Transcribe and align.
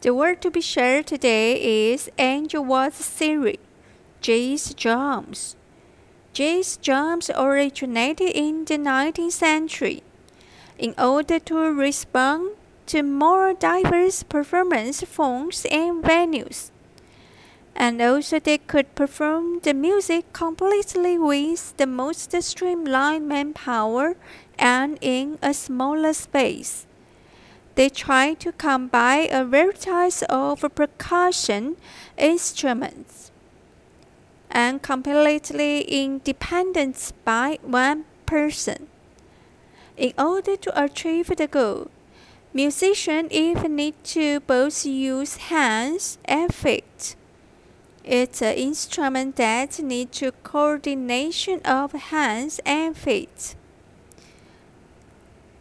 The 0.00 0.14
word 0.14 0.40
to 0.42 0.50
be 0.52 0.60
shared 0.60 1.08
today 1.08 1.90
is 1.90 2.08
Angel 2.18 2.64
was 2.64 2.94
Siri, 2.94 3.58
jazz 4.20 4.72
drums. 4.72 5.56
Jazz 6.32 6.76
drums 6.76 7.32
originated 7.36 8.30
in 8.30 8.64
the 8.64 8.78
19th 8.78 9.32
century. 9.32 10.04
In 10.78 10.94
order 10.96 11.40
to 11.40 11.56
respond 11.74 12.52
to 12.86 13.02
more 13.02 13.52
diverse 13.54 14.22
performance 14.22 15.02
forms 15.02 15.66
and 15.68 16.04
venues, 16.04 16.70
and 17.74 18.00
also 18.00 18.38
they 18.38 18.58
could 18.58 18.94
perform 18.94 19.58
the 19.64 19.74
music 19.74 20.32
completely 20.32 21.18
with 21.18 21.76
the 21.76 21.88
most 21.88 22.40
streamlined 22.40 23.26
manpower 23.26 24.14
and 24.60 24.96
in 25.00 25.38
a 25.42 25.52
smaller 25.52 26.12
space. 26.12 26.86
They 27.78 27.88
try 27.88 28.34
to 28.34 28.50
combine 28.50 29.28
a 29.30 29.44
variety 29.44 30.26
of 30.28 30.64
percussion 30.74 31.76
instruments 32.16 33.30
and 34.50 34.82
completely 34.82 35.82
independent 35.82 37.12
by 37.24 37.60
one 37.62 38.06
person. 38.26 38.88
In 39.96 40.12
order 40.18 40.56
to 40.56 40.82
achieve 40.84 41.28
the 41.28 41.46
goal, 41.46 41.88
musicians 42.52 43.30
even 43.30 43.76
need 43.76 43.94
to 44.06 44.40
both 44.40 44.84
use 44.84 45.36
hands 45.36 46.18
and 46.24 46.52
feet. 46.52 47.14
It's 48.02 48.42
an 48.42 48.54
instrument 48.56 49.36
that 49.36 49.78
needs 49.78 50.20
coordination 50.42 51.60
of 51.60 51.92
hands 51.92 52.58
and 52.66 52.96
feet. 52.96 53.54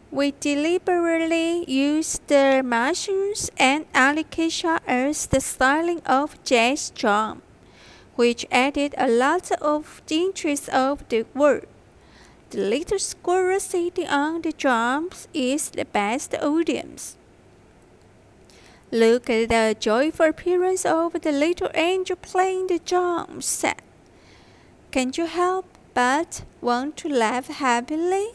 We 0.10 0.34
deliberately 0.40 1.70
used 1.70 2.28
the 2.28 2.64
mushrooms 2.64 3.52
and 3.58 3.86
acacia 3.94 4.80
as 4.88 5.26
the 5.26 5.42
styling 5.42 6.02
of 6.06 6.42
jazz 6.46 6.92
drum, 6.92 7.42
which 8.16 8.46
added 8.50 8.96
a 8.98 9.10
lot 9.10 9.52
of 9.62 10.02
interest 10.10 10.70
of 10.70 11.08
the 11.10 11.26
work. 11.34 11.68
The 12.52 12.60
little 12.60 13.00
squirrel 13.00 13.60
sitting 13.60 14.08
on 14.08 14.44
the 14.44 14.54
drums 14.54 15.28
is 15.34 15.72
the 15.72 15.84
best 15.84 16.34
audience. 16.36 17.18
Look 18.90 19.30
at 19.30 19.50
the 19.50 19.76
joyful 19.78 20.28
appearance 20.28 20.86
of 20.86 21.22
the 21.22 21.34
little 21.34 21.70
angel 21.76 22.16
playing 22.16 22.68
the 22.68 22.80
drums. 22.80 23.66
Can't 24.92 25.18
you 25.18 25.26
help 25.26 25.66
but 25.94 26.44
want 26.62 26.96
to 26.98 27.10
laugh 27.10 27.48
happily? 27.48 28.30